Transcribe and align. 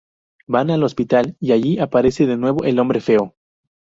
Van 0.47 0.71
al 0.71 0.81
hospital 0.83 1.37
y 1.39 1.51
allí 1.51 1.77
aparece 1.77 2.25
de 2.25 2.35
nuevo 2.35 2.63
el 2.63 2.79
hombre 2.79 3.01
feo. 3.01 3.35